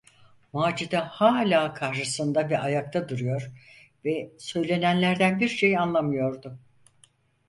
[0.53, 3.51] Macide hâlâ karşısında ve ayakta duruyor
[4.05, 6.59] ve söylenenlerden bir şey anlamıyordu.